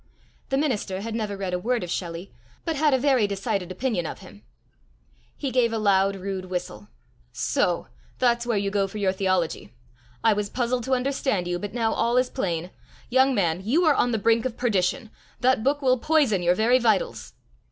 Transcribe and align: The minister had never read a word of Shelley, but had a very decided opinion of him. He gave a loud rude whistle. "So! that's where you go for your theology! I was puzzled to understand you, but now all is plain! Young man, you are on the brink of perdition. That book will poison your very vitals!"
The 0.49 0.57
minister 0.57 1.01
had 1.01 1.13
never 1.13 1.37
read 1.37 1.53
a 1.53 1.59
word 1.59 1.83
of 1.83 1.91
Shelley, 1.91 2.33
but 2.65 2.75
had 2.75 2.91
a 2.91 2.97
very 2.97 3.27
decided 3.27 3.71
opinion 3.71 4.07
of 4.07 4.17
him. 4.17 4.41
He 5.37 5.51
gave 5.51 5.71
a 5.71 5.77
loud 5.77 6.15
rude 6.15 6.45
whistle. 6.45 6.87
"So! 7.31 7.85
that's 8.17 8.43
where 8.43 8.57
you 8.57 8.71
go 8.71 8.87
for 8.87 8.97
your 8.97 9.11
theology! 9.11 9.75
I 10.23 10.33
was 10.33 10.49
puzzled 10.49 10.85
to 10.85 10.93
understand 10.95 11.47
you, 11.47 11.59
but 11.59 11.75
now 11.75 11.93
all 11.93 12.17
is 12.17 12.31
plain! 12.31 12.71
Young 13.11 13.35
man, 13.35 13.61
you 13.63 13.85
are 13.85 13.93
on 13.93 14.11
the 14.11 14.17
brink 14.17 14.43
of 14.43 14.57
perdition. 14.57 15.11
That 15.41 15.63
book 15.63 15.83
will 15.83 15.99
poison 15.99 16.41
your 16.41 16.55
very 16.55 16.79
vitals!" 16.79 17.33